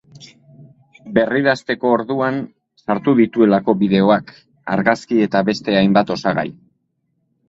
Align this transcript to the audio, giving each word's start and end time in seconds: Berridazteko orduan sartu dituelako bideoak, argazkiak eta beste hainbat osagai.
Berridazteko 1.17 1.91
orduan 1.97 2.39
sartu 2.85 3.13
dituelako 3.19 3.75
bideoak, 3.81 4.31
argazkiak 4.77 5.27
eta 5.29 5.43
beste 5.51 5.77
hainbat 5.81 6.15
osagai. 6.17 6.47